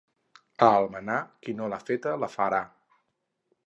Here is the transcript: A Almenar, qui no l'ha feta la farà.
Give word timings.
A 0.67 0.69
Almenar, 0.77 1.19
qui 1.45 1.57
no 1.59 1.71
l'ha 1.75 1.81
feta 1.91 2.19
la 2.25 2.35
farà. 2.41 2.67